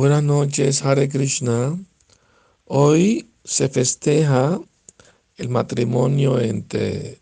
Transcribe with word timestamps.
Buenas 0.00 0.22
noches, 0.22 0.82
Hare 0.82 1.10
Krishna. 1.10 1.78
Hoy 2.64 3.28
se 3.44 3.68
festeja 3.68 4.58
el 5.36 5.50
matrimonio 5.50 6.40
entre 6.40 7.20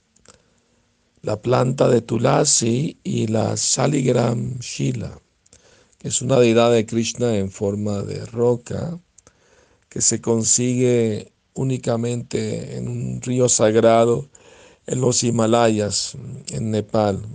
la 1.23 1.43
planta 1.43 1.89
de 1.89 2.03
Tulasi 2.03 2.97
y 3.03 3.27
la 3.27 3.57
Saligram 3.57 4.61
Shila, 4.61 5.21
que 5.99 6.07
es 6.07 6.23
una 6.23 6.39
deidad 6.39 6.71
de 6.71 6.87
Krishna 6.87 7.35
en 7.35 7.51
forma 7.51 8.03
de 8.03 8.25
roca 8.27 8.97
que 9.89 10.01
se 10.01 10.21
consigue 10.21 11.33
únicamente 11.55 12.77
en 12.77 12.87
un 12.87 13.21
río 13.21 13.49
sagrado 13.49 14.29
en 14.87 15.01
los 15.01 15.25
Himalayas, 15.25 16.17
en 16.53 16.71
Nepal. 16.71 17.27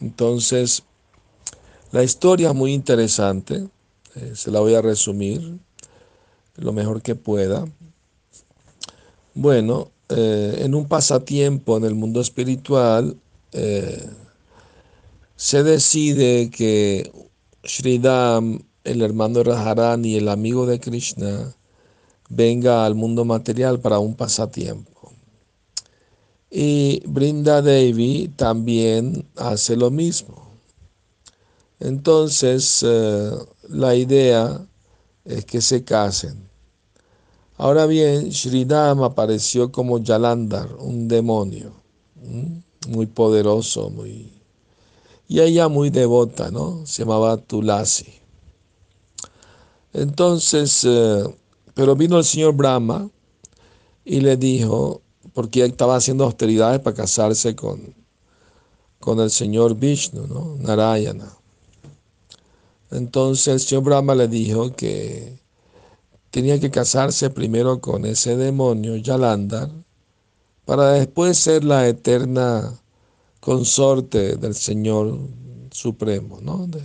Entonces, 0.00 0.82
la 1.92 2.04
historia 2.04 2.50
es 2.50 2.54
muy 2.54 2.72
interesante, 2.72 3.68
eh, 4.14 4.32
se 4.34 4.50
la 4.50 4.60
voy 4.60 4.74
a 4.74 4.82
resumir 4.82 5.58
lo 6.56 6.72
mejor 6.72 7.02
que 7.02 7.14
pueda. 7.14 7.66
Bueno, 9.34 9.90
eh, 10.08 10.62
en 10.64 10.74
un 10.74 10.86
pasatiempo 10.86 11.76
en 11.76 11.84
el 11.84 11.94
mundo 11.94 12.20
espiritual, 12.20 13.16
eh, 13.52 14.08
se 15.36 15.62
decide 15.62 16.50
que 16.50 17.10
Sridham, 17.64 18.60
el 18.84 19.02
hermano 19.02 19.38
de 19.38 19.44
Radharani, 19.44 20.16
el 20.16 20.28
amigo 20.28 20.66
de 20.66 20.80
Krishna, 20.80 21.54
venga 22.28 22.84
al 22.84 22.94
mundo 22.94 23.24
material 23.24 23.80
para 23.80 23.98
un 23.98 24.14
pasatiempo. 24.14 25.12
Y 26.50 27.02
Brinda 27.06 27.62
Devi 27.62 28.28
también 28.36 29.24
hace 29.36 29.76
lo 29.76 29.90
mismo. 29.90 30.49
Entonces, 31.80 32.84
eh, 32.86 33.30
la 33.68 33.94
idea 33.94 34.66
es 35.24 35.44
que 35.46 35.62
se 35.62 35.82
casen. 35.82 36.48
Ahora 37.56 37.86
bien, 37.86 38.32
Sridham 38.32 39.02
apareció 39.02 39.72
como 39.72 39.98
Yalandar, 39.98 40.74
un 40.78 41.08
demonio, 41.08 41.72
muy 42.88 43.06
poderoso, 43.06 43.90
muy... 43.90 44.32
Y 45.28 45.40
ella 45.40 45.68
muy 45.68 45.90
devota, 45.90 46.50
¿no? 46.50 46.84
Se 46.86 47.02
llamaba 47.02 47.36
Tulasi. 47.36 48.12
Entonces, 49.92 50.84
eh, 50.84 51.24
pero 51.74 51.96
vino 51.96 52.18
el 52.18 52.24
señor 52.24 52.54
Brahma 52.54 53.08
y 54.04 54.20
le 54.20 54.36
dijo, 54.36 55.02
porque 55.32 55.64
estaba 55.64 55.96
haciendo 55.96 56.24
austeridades 56.24 56.80
para 56.80 56.96
casarse 56.96 57.54
con, 57.54 57.94
con 58.98 59.20
el 59.20 59.30
señor 59.30 59.76
Vishnu, 59.76 60.26
¿no? 60.26 60.56
Narayana. 60.58 61.39
Entonces 62.90 63.48
el 63.48 63.60
señor 63.60 63.84
Brahma 63.84 64.14
le 64.14 64.28
dijo 64.28 64.74
que 64.74 65.38
tenía 66.30 66.58
que 66.58 66.70
casarse 66.70 67.30
primero 67.30 67.80
con 67.80 68.04
ese 68.04 68.36
demonio, 68.36 68.96
Yalandar, 68.96 69.70
para 70.64 70.92
después 70.92 71.38
ser 71.38 71.64
la 71.64 71.88
eterna 71.88 72.80
consorte 73.40 74.36
del 74.36 74.54
Señor 74.54 75.18
Supremo, 75.72 76.40
¿no? 76.40 76.66
De 76.66 76.82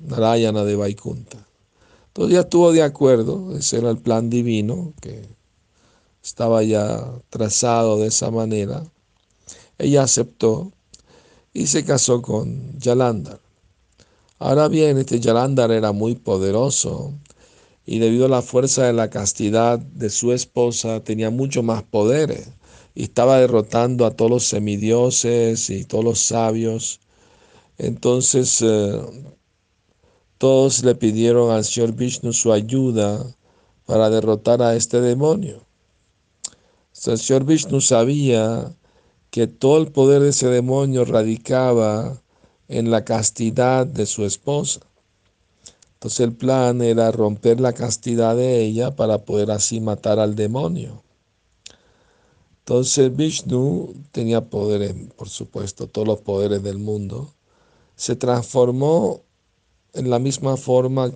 Narayana 0.00 0.64
de 0.64 0.76
Vaikunta. 0.76 1.46
Entonces 2.08 2.34
ya 2.34 2.40
estuvo 2.40 2.72
de 2.72 2.82
acuerdo, 2.82 3.56
ese 3.56 3.78
era 3.78 3.90
el 3.90 3.98
plan 3.98 4.30
divino 4.30 4.92
que 5.00 5.28
estaba 6.22 6.62
ya 6.62 7.12
trazado 7.28 7.98
de 7.98 8.06
esa 8.06 8.30
manera. 8.30 8.84
Ella 9.78 10.04
aceptó 10.04 10.72
y 11.52 11.66
se 11.66 11.84
casó 11.84 12.22
con 12.22 12.78
Yalandar. 12.78 13.43
Ahora 14.44 14.68
bien, 14.68 14.98
este 14.98 15.20
Yalandar 15.20 15.70
era 15.70 15.92
muy 15.92 16.16
poderoso 16.16 17.14
y 17.86 17.98
debido 17.98 18.26
a 18.26 18.28
la 18.28 18.42
fuerza 18.42 18.84
de 18.84 18.92
la 18.92 19.08
castidad 19.08 19.78
de 19.78 20.10
su 20.10 20.32
esposa 20.34 21.02
tenía 21.02 21.30
mucho 21.30 21.62
más 21.62 21.82
poderes 21.82 22.50
y 22.94 23.04
estaba 23.04 23.38
derrotando 23.38 24.04
a 24.04 24.10
todos 24.10 24.30
los 24.30 24.44
semidioses 24.44 25.70
y 25.70 25.86
todos 25.86 26.04
los 26.04 26.20
sabios. 26.20 27.00
Entonces 27.78 28.60
eh, 28.60 29.00
todos 30.36 30.84
le 30.84 30.94
pidieron 30.94 31.50
al 31.50 31.64
Señor 31.64 31.92
Vishnu 31.92 32.34
su 32.34 32.52
ayuda 32.52 33.24
para 33.86 34.10
derrotar 34.10 34.60
a 34.60 34.76
este 34.76 35.00
demonio. 35.00 35.64
el 37.06 37.18
Señor 37.18 37.44
Vishnu 37.46 37.80
sabía 37.80 38.76
que 39.30 39.46
todo 39.46 39.78
el 39.78 39.90
poder 39.90 40.20
de 40.20 40.28
ese 40.28 40.48
demonio 40.48 41.06
radicaba 41.06 42.20
en 42.74 42.90
la 42.90 43.04
castidad 43.04 43.86
de 43.86 44.04
su 44.04 44.24
esposa. 44.24 44.80
Entonces 45.94 46.20
el 46.20 46.32
plan 46.32 46.82
era 46.82 47.12
romper 47.12 47.60
la 47.60 47.72
castidad 47.72 48.34
de 48.34 48.62
ella 48.62 48.96
para 48.96 49.18
poder 49.18 49.52
así 49.52 49.80
matar 49.80 50.18
al 50.18 50.34
demonio. 50.34 51.04
Entonces 52.58 53.14
Vishnu 53.14 53.94
tenía 54.10 54.40
poderes, 54.40 54.92
por 55.16 55.28
supuesto, 55.28 55.86
todos 55.86 56.08
los 56.08 56.20
poderes 56.20 56.64
del 56.64 56.78
mundo. 56.78 57.32
Se 57.94 58.16
transformó 58.16 59.20
en 59.92 60.10
la 60.10 60.18
misma 60.18 60.56
forma 60.56 61.12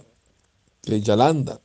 que 0.83 1.01
Yalanda. 1.01 1.61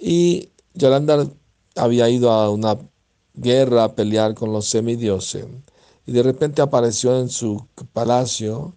Y 0.00 0.50
Yalanda 0.74 1.28
había 1.74 2.08
ido 2.08 2.30
a 2.30 2.50
una 2.50 2.78
guerra 3.34 3.82
a 3.82 3.94
pelear 3.96 4.34
con 4.34 4.52
los 4.52 4.68
semidioses 4.68 5.44
y 6.06 6.12
de 6.12 6.22
repente 6.22 6.62
apareció 6.62 7.18
en 7.18 7.28
su 7.28 7.66
palacio 7.92 8.74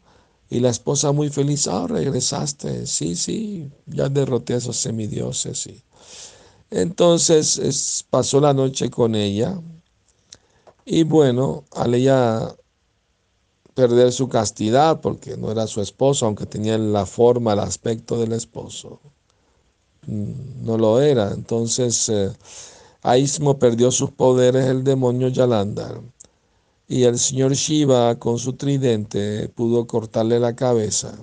y 0.49 0.59
la 0.59 0.69
esposa 0.69 1.11
muy 1.11 1.29
feliz, 1.29 1.67
ah, 1.67 1.87
regresaste, 1.87 2.85
sí, 2.85 3.15
sí, 3.15 3.71
ya 3.87 4.09
derroté 4.09 4.53
a 4.53 4.57
esos 4.57 4.77
semidioses. 4.77 5.65
Y... 5.67 5.83
Entonces 6.69 8.05
pasó 8.09 8.39
la 8.39 8.53
noche 8.53 8.89
con 8.89 9.15
ella 9.15 9.59
y 10.85 11.03
bueno, 11.03 11.63
al 11.71 11.95
ella 11.95 12.55
perder 13.73 14.11
su 14.11 14.29
castidad, 14.29 15.01
porque 15.01 15.37
no 15.37 15.51
era 15.51 15.65
su 15.65 15.81
esposo, 15.81 16.25
aunque 16.25 16.45
tenía 16.45 16.77
la 16.77 17.05
forma, 17.05 17.53
el 17.53 17.59
aspecto 17.59 18.19
del 18.19 18.33
esposo, 18.33 18.99
mm, 20.07 20.65
no 20.65 20.77
lo 20.77 21.01
era. 21.01 21.31
Entonces 21.31 22.09
eh, 22.09 22.31
ahí 23.01 23.21
mismo 23.23 23.57
perdió 23.57 23.91
sus 23.91 24.11
poderes 24.11 24.65
el 24.67 24.83
demonio 24.83 25.29
Yalandar 25.29 26.01
y 26.87 27.03
el 27.03 27.17
señor 27.19 27.53
Shiva 27.53 28.19
con 28.19 28.39
su 28.39 28.53
tridente 28.53 29.49
pudo 29.49 29.87
cortarle 29.87 30.39
la 30.39 30.55
cabeza. 30.55 31.17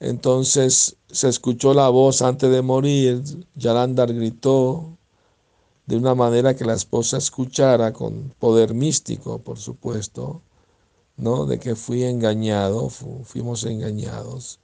Entonces 0.00 0.96
se 1.10 1.28
escuchó 1.28 1.74
la 1.74 1.88
voz 1.88 2.22
antes 2.22 2.50
de 2.50 2.62
morir, 2.62 3.22
Yalandar 3.54 4.12
gritó 4.14 4.96
de 5.86 5.96
una 5.96 6.14
manera 6.14 6.54
que 6.54 6.64
la 6.64 6.74
esposa 6.74 7.18
escuchara 7.18 7.92
con 7.92 8.32
poder 8.38 8.74
místico, 8.74 9.40
por 9.40 9.58
supuesto, 9.58 10.40
¿no? 11.16 11.46
De 11.46 11.58
que 11.58 11.74
fui 11.74 12.04
engañado, 12.04 12.88
fuimos 12.88 13.64
engañados. 13.64 14.60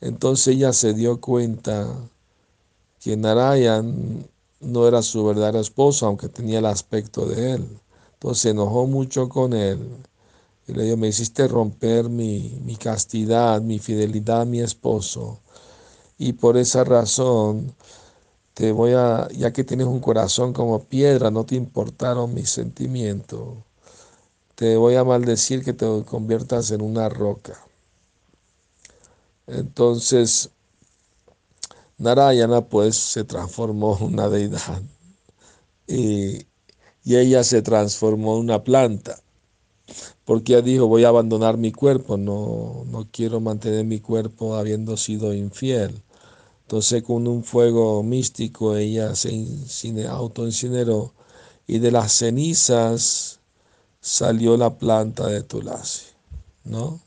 Entonces 0.00 0.56
ella 0.56 0.72
se 0.72 0.94
dio 0.94 1.20
cuenta 1.20 1.88
que 3.00 3.16
Narayan 3.16 4.28
no 4.60 4.88
era 4.88 5.02
su 5.02 5.24
verdadero 5.24 5.60
esposo, 5.60 6.06
aunque 6.06 6.28
tenía 6.28 6.60
el 6.60 6.66
aspecto 6.66 7.26
de 7.26 7.52
él. 7.52 7.81
Entonces 8.22 8.42
se 8.42 8.50
enojó 8.50 8.86
mucho 8.86 9.28
con 9.28 9.52
él 9.52 9.80
y 10.68 10.74
le 10.74 10.84
dijo, 10.84 10.96
me 10.96 11.08
hiciste 11.08 11.48
romper 11.48 12.08
mi, 12.08 12.56
mi 12.64 12.76
castidad, 12.76 13.60
mi 13.60 13.80
fidelidad 13.80 14.42
a 14.42 14.44
mi 14.44 14.60
esposo. 14.60 15.40
Y 16.18 16.34
por 16.34 16.56
esa 16.56 16.84
razón 16.84 17.74
te 18.54 18.70
voy 18.70 18.92
a, 18.92 19.26
ya 19.32 19.52
que 19.52 19.64
tienes 19.64 19.88
un 19.88 19.98
corazón 19.98 20.52
como 20.52 20.84
piedra, 20.84 21.32
no 21.32 21.44
te 21.44 21.56
importaron 21.56 22.32
mis 22.32 22.48
sentimientos, 22.48 23.56
te 24.54 24.76
voy 24.76 24.94
a 24.94 25.02
maldecir 25.02 25.64
que 25.64 25.72
te 25.72 25.86
conviertas 26.04 26.70
en 26.70 26.82
una 26.82 27.08
roca. 27.08 27.58
Entonces, 29.48 30.48
Narayana 31.98 32.60
pues 32.60 32.94
se 32.96 33.24
transformó 33.24 33.98
en 34.00 34.14
una 34.14 34.28
deidad 34.28 34.80
y 35.88 36.46
y 37.04 37.16
ella 37.16 37.44
se 37.44 37.62
transformó 37.62 38.34
en 38.34 38.40
una 38.40 38.62
planta. 38.62 39.18
Porque 40.24 40.52
ella 40.52 40.62
dijo, 40.62 40.86
voy 40.86 41.04
a 41.04 41.08
abandonar 41.08 41.58
mi 41.58 41.72
cuerpo, 41.72 42.16
no, 42.16 42.84
no 42.86 43.08
quiero 43.10 43.40
mantener 43.40 43.84
mi 43.84 44.00
cuerpo 44.00 44.54
habiendo 44.54 44.96
sido 44.96 45.34
infiel. 45.34 46.02
Entonces 46.62 47.02
con 47.02 47.26
un 47.28 47.44
fuego 47.44 48.02
místico 48.02 48.76
ella 48.76 49.14
se 49.14 50.06
autoincineró 50.08 51.12
y 51.66 51.78
de 51.80 51.90
las 51.90 52.12
cenizas 52.12 53.40
salió 54.00 54.56
la 54.56 54.78
planta 54.78 55.26
de 55.26 55.42
Tulasi, 55.42 56.06
¿no? 56.64 57.00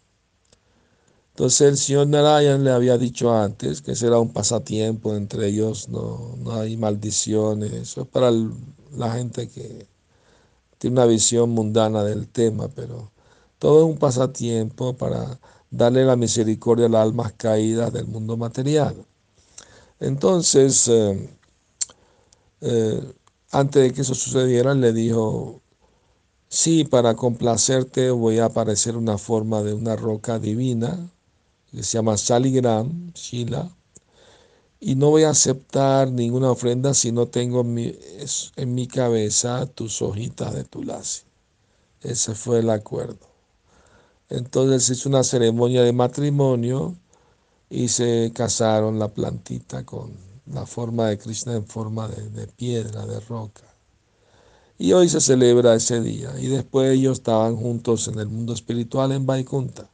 Entonces 1.31 1.67
el 1.67 1.77
señor 1.77 2.07
Narayan 2.07 2.63
le 2.63 2.71
había 2.71 2.97
dicho 2.97 3.33
antes 3.35 3.81
que 3.81 3.95
será 3.95 4.19
un 4.19 4.31
pasatiempo 4.31 5.15
entre 5.15 5.47
ellos, 5.47 5.89
no, 5.89 6.35
no 6.37 6.53
hay 6.53 6.77
maldiciones, 6.77 7.73
eso 7.73 8.03
es 8.03 8.07
para 8.07 8.31
la 8.97 9.11
gente 9.13 9.47
que 9.49 9.87
tiene 10.77 10.95
una 10.95 11.05
visión 11.05 11.49
mundana 11.51 12.03
del 12.03 12.27
tema, 12.27 12.67
pero 12.69 13.11
todo 13.59 13.85
es 13.85 13.91
un 13.93 13.97
pasatiempo 13.97 14.95
para 14.97 15.39
darle 15.71 16.05
la 16.05 16.15
misericordia 16.15 16.87
a 16.87 16.89
las 16.89 17.03
almas 17.03 17.33
caídas 17.33 17.91
del 17.93 18.07
mundo 18.07 18.37
material. 18.37 18.95
Entonces, 19.99 20.87
eh, 20.87 21.29
eh, 22.61 23.13
antes 23.51 23.83
de 23.83 23.93
que 23.93 24.01
eso 24.01 24.15
sucediera, 24.15 24.73
le 24.73 24.93
dijo, 24.93 25.61
sí, 26.49 26.83
para 26.85 27.15
complacerte 27.15 28.11
voy 28.11 28.39
a 28.39 28.45
aparecer 28.45 28.97
una 28.97 29.17
forma 29.17 29.61
de 29.63 29.73
una 29.73 29.95
roca 29.95 30.39
divina, 30.39 31.11
que 31.71 31.83
se 31.83 31.97
llama 31.97 32.17
Saligram, 32.17 33.11
Shila, 33.13 33.69
y 34.79 34.95
no 34.95 35.09
voy 35.09 35.23
a 35.23 35.29
aceptar 35.29 36.11
ninguna 36.11 36.51
ofrenda 36.51 36.93
si 36.93 37.11
no 37.11 37.27
tengo 37.27 37.61
en 37.61 38.75
mi, 38.75 38.87
cabeza 38.87 39.65
tus 39.65 40.01
hojitas 40.01 40.53
de 40.53 40.63
tulasi. 40.63 41.23
Ese 42.01 42.35
fue 42.35 42.59
el 42.59 42.69
acuerdo. 42.69 43.27
Entonces 44.29 44.89
hizo 44.89 45.09
una 45.09 45.23
ceremonia 45.23 45.81
de 45.83 45.93
matrimonio 45.93 46.95
y 47.69 47.87
se 47.87 48.31
casaron 48.33 48.99
la 48.99 49.07
plantita 49.07 49.85
con 49.85 50.13
la 50.45 50.65
forma 50.65 51.07
de 51.07 51.17
Krishna 51.17 51.53
en 51.55 51.65
forma 51.65 52.07
de, 52.07 52.47
piedra, 52.47 53.05
de 53.05 53.19
roca. 53.21 53.63
Y 54.77 54.93
hoy 54.93 55.09
se 55.09 55.21
celebra 55.21 55.73
ese 55.73 56.01
día. 56.01 56.33
Y 56.39 56.47
después 56.47 56.91
ellos 56.91 57.19
estaban 57.19 57.55
juntos 57.55 58.07
en 58.07 58.19
el 58.19 58.27
mundo 58.27 58.53
espiritual 58.53 59.11
en 59.13 59.25
Vaikunta. 59.25 59.89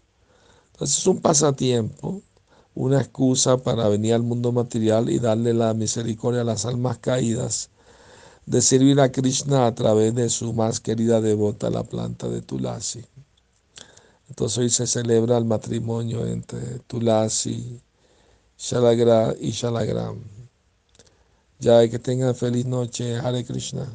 Entonces 0.73 0.97
es 0.97 1.07
un 1.07 1.21
pasatiempo, 1.21 2.21
una 2.75 2.99
excusa 2.99 3.57
para 3.57 3.87
venir 3.89 4.13
al 4.13 4.23
mundo 4.23 4.51
material 4.51 5.09
y 5.09 5.19
darle 5.19 5.53
la 5.53 5.73
misericordia 5.73 6.41
a 6.41 6.45
las 6.45 6.65
almas 6.65 6.97
caídas, 6.97 7.69
de 8.45 8.61
servir 8.61 8.99
a 8.99 9.11
Krishna 9.11 9.67
a 9.67 9.75
través 9.75 10.15
de 10.15 10.29
su 10.29 10.53
más 10.53 10.79
querida 10.79 11.21
devota, 11.21 11.69
la 11.69 11.83
planta 11.83 12.27
de 12.27 12.41
Tulasi. 12.41 13.03
Entonces 14.29 14.57
hoy 14.57 14.69
se 14.69 14.87
celebra 14.87 15.37
el 15.37 15.45
matrimonio 15.45 16.25
entre 16.25 16.79
Tulasi, 16.87 17.81
Shalagra 18.57 19.35
y 19.39 19.51
Shalagram. 19.51 20.21
Ya 21.59 21.87
que 21.89 21.99
tengan 21.99 22.33
feliz 22.33 22.65
noche, 22.65 23.17
Hare 23.17 23.43
Krishna. 23.43 23.87